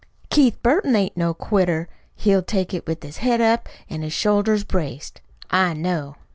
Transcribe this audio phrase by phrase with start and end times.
[0.31, 1.87] Keith Burton ain't no quitter.
[2.15, 5.21] He'll take it with his head up an' his shoulders braced.
[5.51, 6.15] I know.